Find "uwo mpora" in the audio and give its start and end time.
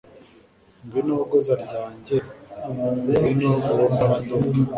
3.71-4.15